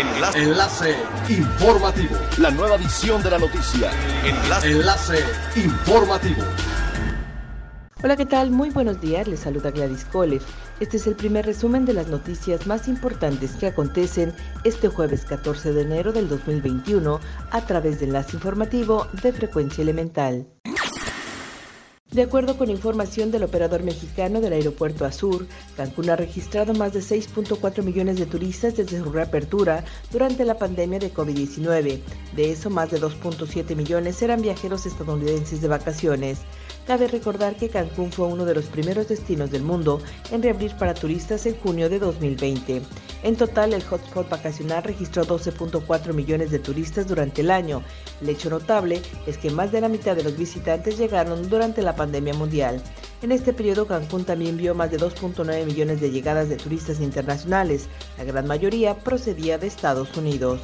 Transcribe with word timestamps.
Enlace. 0.00 0.42
Enlace 0.42 0.96
informativo. 1.28 2.16
La 2.38 2.50
nueva 2.50 2.76
edición 2.76 3.22
de 3.22 3.30
la 3.32 3.38
noticia. 3.38 3.90
Enlace. 4.24 4.70
Enlace 4.70 5.24
informativo. 5.56 6.42
Hola, 8.02 8.16
¿qué 8.16 8.24
tal? 8.24 8.50
Muy 8.50 8.70
buenos 8.70 8.98
días. 8.98 9.28
Les 9.28 9.40
saluda 9.40 9.70
Gladys 9.70 10.06
Kolev. 10.06 10.40
Este 10.80 10.96
es 10.96 11.06
el 11.06 11.16
primer 11.16 11.44
resumen 11.44 11.84
de 11.84 11.92
las 11.92 12.06
noticias 12.06 12.66
más 12.66 12.88
importantes 12.88 13.52
que 13.56 13.66
acontecen 13.66 14.32
este 14.64 14.88
jueves 14.88 15.26
14 15.26 15.74
de 15.74 15.82
enero 15.82 16.12
del 16.12 16.30
2021 16.30 17.20
a 17.50 17.60
través 17.66 18.00
de 18.00 18.06
Enlace 18.06 18.36
Informativo 18.36 19.06
de 19.22 19.34
Frecuencia 19.34 19.82
Elemental. 19.82 20.48
De 22.12 22.22
acuerdo 22.22 22.58
con 22.58 22.70
información 22.70 23.30
del 23.30 23.44
operador 23.44 23.84
mexicano 23.84 24.40
del 24.40 24.54
aeropuerto 24.54 25.04
Azur, 25.04 25.46
Cancún 25.76 26.10
ha 26.10 26.16
registrado 26.16 26.74
más 26.74 26.92
de 26.92 26.98
6.4 26.98 27.84
millones 27.84 28.18
de 28.18 28.26
turistas 28.26 28.76
desde 28.76 28.98
su 28.98 29.12
reapertura 29.12 29.84
durante 30.10 30.44
la 30.44 30.58
pandemia 30.58 30.98
de 30.98 31.14
COVID-19. 31.14 32.00
De 32.34 32.50
eso, 32.50 32.68
más 32.68 32.90
de 32.90 33.00
2.7 33.00 33.76
millones 33.76 34.20
eran 34.22 34.42
viajeros 34.42 34.86
estadounidenses 34.86 35.60
de 35.60 35.68
vacaciones. 35.68 36.40
Cabe 36.84 37.06
recordar 37.06 37.54
que 37.54 37.68
Cancún 37.68 38.10
fue 38.10 38.26
uno 38.26 38.44
de 38.44 38.56
los 38.56 38.64
primeros 38.64 39.06
destinos 39.06 39.52
del 39.52 39.62
mundo 39.62 40.00
en 40.32 40.42
reabrir 40.42 40.74
para 40.76 40.94
turistas 40.94 41.46
en 41.46 41.56
junio 41.58 41.88
de 41.88 42.00
2020. 42.00 42.82
En 43.22 43.36
total, 43.36 43.72
el 43.72 43.84
hotspot 43.84 44.28
vacacional 44.28 44.82
registró 44.82 45.24
12.4 45.24 46.12
millones 46.14 46.50
de 46.50 46.58
turistas 46.58 47.06
durante 47.06 47.42
el 47.42 47.52
año. 47.52 47.84
El 48.20 48.30
hecho 48.30 48.50
notable 48.50 49.00
es 49.26 49.38
que 49.38 49.50
más 49.50 49.70
de 49.70 49.82
la 49.82 49.88
mitad 49.88 50.16
de 50.16 50.24
los 50.24 50.36
visitantes 50.36 50.98
llegaron 50.98 51.48
durante 51.48 51.82
la 51.82 51.94
pandemia 52.00 52.32
mundial. 52.32 52.82
En 53.20 53.30
este 53.30 53.52
periodo, 53.52 53.86
Cancún 53.86 54.24
también 54.24 54.56
vio 54.56 54.74
más 54.74 54.90
de 54.90 54.98
2.9 54.98 55.66
millones 55.66 56.00
de 56.00 56.10
llegadas 56.10 56.48
de 56.48 56.56
turistas 56.56 56.98
internacionales. 56.98 57.88
La 58.16 58.24
gran 58.24 58.46
mayoría 58.46 58.94
procedía 58.94 59.58
de 59.58 59.66
Estados 59.66 60.16
Unidos. 60.16 60.60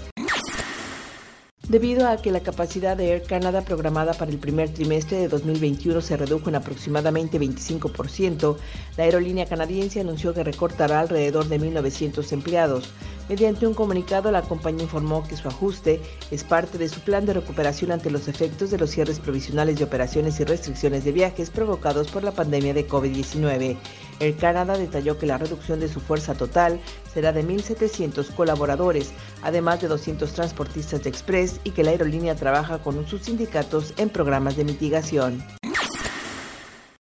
Debido 1.68 2.08
a 2.08 2.16
que 2.16 2.30
la 2.30 2.40
capacidad 2.40 2.96
de 2.96 3.10
Air 3.10 3.22
Canada 3.24 3.60
programada 3.60 4.14
para 4.14 4.30
el 4.30 4.38
primer 4.38 4.70
trimestre 4.70 5.18
de 5.18 5.28
2021 5.28 6.00
se 6.00 6.16
redujo 6.16 6.48
en 6.48 6.54
aproximadamente 6.54 7.38
25%, 7.38 8.56
la 8.96 9.04
aerolínea 9.04 9.44
canadiense 9.44 10.00
anunció 10.00 10.32
que 10.32 10.44
recortará 10.44 11.00
alrededor 11.00 11.48
de 11.48 11.60
1.900 11.60 12.32
empleados. 12.32 12.94
Mediante 13.28 13.66
un 13.66 13.74
comunicado, 13.74 14.30
la 14.30 14.42
compañía 14.42 14.84
informó 14.84 15.26
que 15.26 15.36
su 15.36 15.48
ajuste 15.48 16.00
es 16.30 16.44
parte 16.44 16.78
de 16.78 16.88
su 16.88 17.00
plan 17.00 17.26
de 17.26 17.32
recuperación 17.32 17.90
ante 17.90 18.10
los 18.10 18.28
efectos 18.28 18.70
de 18.70 18.78
los 18.78 18.90
cierres 18.90 19.18
provisionales 19.18 19.78
de 19.78 19.84
operaciones 19.84 20.38
y 20.38 20.44
restricciones 20.44 21.04
de 21.04 21.10
viajes 21.10 21.50
provocados 21.50 22.08
por 22.08 22.22
la 22.22 22.30
pandemia 22.30 22.72
de 22.72 22.86
COVID-19. 22.86 23.76
Air 24.20 24.36
Canada 24.36 24.78
detalló 24.78 25.18
que 25.18 25.26
la 25.26 25.38
reducción 25.38 25.80
de 25.80 25.88
su 25.88 26.00
fuerza 26.00 26.34
total 26.34 26.80
será 27.12 27.32
de 27.32 27.44
1.700 27.44 28.32
colaboradores, 28.32 29.10
además 29.42 29.80
de 29.80 29.88
200 29.88 30.32
transportistas 30.32 31.02
de 31.02 31.10
express 31.10 31.60
y 31.64 31.70
que 31.70 31.82
la 31.82 31.90
aerolínea 31.90 32.36
trabaja 32.36 32.78
con 32.78 33.06
sus 33.08 33.22
sindicatos 33.22 33.92
en 33.96 34.08
programas 34.08 34.56
de 34.56 34.64
mitigación. 34.64 35.42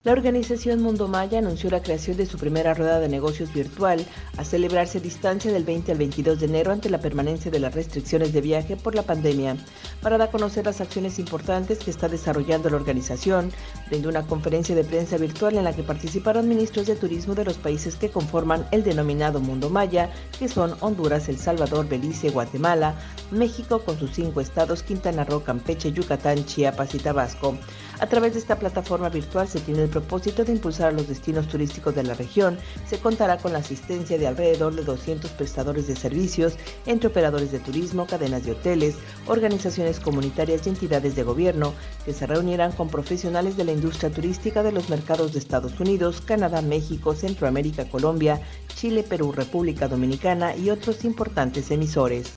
La 0.06 0.12
organización 0.12 0.82
Mundo 0.82 1.08
Maya 1.08 1.40
anunció 1.40 1.70
la 1.70 1.82
creación 1.82 2.18
de 2.18 2.26
su 2.26 2.38
primera 2.38 2.74
rueda 2.74 3.00
de 3.00 3.08
negocios 3.08 3.54
virtual 3.54 4.06
a 4.36 4.44
celebrarse 4.44 4.98
a 4.98 5.02
distancia 5.02 5.50
del 5.50 5.64
20 5.64 5.94
al 5.94 5.98
22 5.98 6.42
de 6.42 6.46
enero 6.46 6.74
ante 6.74 6.90
la 6.90 7.00
permanencia 7.00 7.50
de 7.50 7.62
las 7.62 7.74
restricciones 7.74 8.34
de 8.34 8.42
viaje 8.42 8.76
por 8.76 8.96
la 8.96 9.04
pandemia. 9.04 9.56
Para 10.02 10.18
dar 10.18 10.28
a 10.28 10.32
conocer 10.32 10.66
las 10.66 10.82
acciones 10.82 11.20
importantes 11.20 11.80
que 11.80 11.90
está 11.90 12.10
desarrollando 12.10 12.70
la 12.70 12.76
organización, 12.76 13.50
brindó 13.88 14.10
una 14.10 14.28
conferencia 14.28 14.76
de 14.76 14.84
prensa 14.84 15.16
virtual 15.16 15.56
en 15.56 15.64
la 15.64 15.74
que 15.74 15.84
participaron 15.84 16.50
ministros 16.50 16.86
de 16.86 16.98
turismo 16.98 17.34
de 17.34 17.46
los 17.46 17.58
países 17.58 17.96
que 17.96 18.10
conforman 18.10 18.68
el 18.72 18.84
denominado 18.84 19.40
Mundo 19.40 19.70
Maya, 19.70 20.10
que 20.38 20.50
son 20.50 20.76
Honduras, 20.82 21.30
El 21.30 21.38
Salvador, 21.38 21.88
Belice, 21.88 22.30
Guatemala, 22.30 22.96
México 23.32 23.80
con 23.80 23.98
sus 23.98 24.12
cinco 24.12 24.42
estados, 24.42 24.84
Quintana 24.84 25.24
Roo, 25.24 25.46
Campeche, 25.46 25.94
Yucatán, 25.94 26.46
Chiapas 26.46 26.94
y 26.94 27.00
Tabasco. 27.00 27.58
A 28.02 28.08
través 28.08 28.34
de 28.34 28.40
esta 28.40 28.60
plataforma 28.60 29.08
virtual 29.08 29.48
se 29.48 29.62
tiene 29.62 29.84
el 29.84 29.93
propósito 29.94 30.44
de 30.44 30.54
impulsar 30.54 30.92
los 30.92 31.08
destinos 31.08 31.48
turísticos 31.48 31.94
de 31.94 32.02
la 32.02 32.16
región. 32.16 32.58
Se 32.90 32.98
contará 32.98 33.38
con 33.38 33.54
la 33.54 33.60
asistencia 33.60 34.18
de 34.18 34.26
alrededor 34.26 34.74
de 34.74 34.84
200 34.84 35.30
prestadores 35.32 35.86
de 35.86 35.96
servicios, 35.96 36.56
entre 36.88 37.10
operadores 37.10 37.52
de 37.52 37.60
turismo, 37.60 38.08
cadenas 38.08 38.44
de 38.44 38.54
hoteles, 38.54 38.96
organizaciones 39.28 40.00
comunitarias 40.00 40.66
y 40.66 40.70
entidades 40.70 41.16
de 41.16 41.22
gobierno, 41.22 41.74
que 42.06 42.14
se 42.14 42.26
reunirán 42.26 42.72
con 42.72 42.90
profesionales 42.90 43.56
de 43.56 43.66
la 43.66 43.72
industria 43.72 44.10
turística 44.10 44.64
de 44.64 44.72
los 44.72 44.90
mercados 44.90 45.32
de 45.34 45.40
Estados 45.40 45.80
Unidos, 45.80 46.22
Canadá, 46.22 46.64
México, 46.64 47.14
Centroamérica, 47.14 47.88
Colombia, 47.88 48.42
Chile, 48.76 49.04
Perú, 49.04 49.32
República 49.32 49.88
Dominicana 49.88 50.56
y 50.56 50.72
otros 50.72 51.06
importantes 51.06 51.70
emisores. 51.70 52.34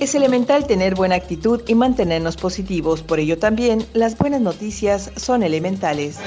Es 0.00 0.14
elemental 0.14 0.66
tener 0.66 0.94
buena 0.94 1.16
actitud 1.16 1.60
y 1.66 1.74
mantenernos 1.74 2.36
positivos, 2.36 3.02
por 3.02 3.18
ello 3.18 3.36
también 3.36 3.84
las 3.94 4.16
buenas 4.16 4.40
noticias 4.40 5.10
son 5.16 5.42
elementales. 5.42 6.18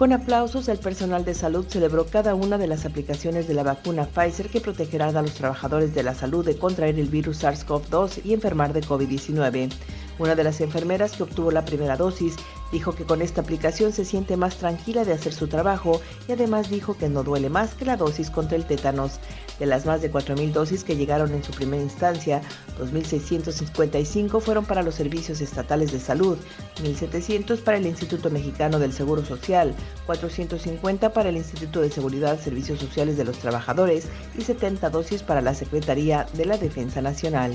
Con 0.00 0.14
aplausos, 0.14 0.66
el 0.70 0.78
personal 0.78 1.26
de 1.26 1.34
salud 1.34 1.66
celebró 1.68 2.06
cada 2.06 2.34
una 2.34 2.56
de 2.56 2.66
las 2.66 2.86
aplicaciones 2.86 3.46
de 3.46 3.52
la 3.52 3.62
vacuna 3.62 4.06
Pfizer 4.06 4.48
que 4.48 4.62
protegerá 4.62 5.08
a 5.08 5.20
los 5.20 5.34
trabajadores 5.34 5.94
de 5.94 6.02
la 6.02 6.14
salud 6.14 6.42
de 6.42 6.56
contraer 6.56 6.98
el 6.98 7.10
virus 7.10 7.44
SARS-CoV-2 7.44 8.24
y 8.24 8.32
enfermar 8.32 8.72
de 8.72 8.80
COVID-19. 8.80 9.70
Una 10.18 10.34
de 10.34 10.42
las 10.42 10.62
enfermeras 10.62 11.12
que 11.12 11.24
obtuvo 11.24 11.50
la 11.50 11.66
primera 11.66 11.98
dosis 11.98 12.36
dijo 12.72 12.94
que 12.94 13.04
con 13.04 13.22
esta 13.22 13.40
aplicación 13.40 13.92
se 13.92 14.04
siente 14.04 14.36
más 14.36 14.56
tranquila 14.56 15.04
de 15.04 15.12
hacer 15.12 15.32
su 15.32 15.48
trabajo 15.48 16.00
y 16.28 16.32
además 16.32 16.70
dijo 16.70 16.96
que 16.96 17.08
no 17.08 17.22
duele 17.22 17.50
más 17.50 17.74
que 17.74 17.84
la 17.84 17.96
dosis 17.96 18.30
contra 18.30 18.56
el 18.56 18.64
tétanos. 18.64 19.20
De 19.58 19.66
las 19.66 19.84
más 19.84 20.00
de 20.00 20.10
4.000 20.10 20.52
dosis 20.52 20.84
que 20.84 20.96
llegaron 20.96 21.32
en 21.32 21.44
su 21.44 21.52
primera 21.52 21.82
instancia, 21.82 22.40
2.655 22.78 24.40
fueron 24.40 24.64
para 24.64 24.82
los 24.82 24.94
servicios 24.94 25.42
estatales 25.42 25.92
de 25.92 26.00
salud, 26.00 26.38
1.700 26.82 27.62
para 27.62 27.76
el 27.76 27.86
Instituto 27.86 28.30
Mexicano 28.30 28.78
del 28.78 28.94
Seguro 28.94 29.22
Social, 29.22 29.74
450 30.06 31.12
para 31.12 31.28
el 31.28 31.36
Instituto 31.36 31.82
de 31.82 31.90
Seguridad, 31.90 32.40
Servicios 32.40 32.80
Sociales 32.80 33.18
de 33.18 33.24
los 33.24 33.38
Trabajadores 33.38 34.06
y 34.38 34.42
70 34.42 34.88
dosis 34.88 35.22
para 35.22 35.42
la 35.42 35.54
Secretaría 35.54 36.26
de 36.32 36.46
la 36.46 36.56
Defensa 36.56 37.02
Nacional. 37.02 37.54